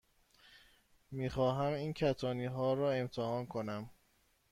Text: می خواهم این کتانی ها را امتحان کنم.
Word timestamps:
می 1.11 1.29
خواهم 1.29 1.73
این 1.73 1.93
کتانی 1.93 2.45
ها 2.45 2.73
را 2.73 2.91
امتحان 2.91 3.45
کنم. 3.45 3.89